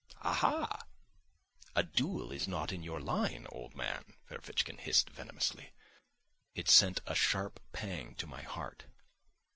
[0.23, 0.87] "Aha!
[1.75, 5.73] A duel is not in your line, old man," Ferfitchkin hissed venomously.
[6.55, 8.85] It sent a sharp pang to my heart.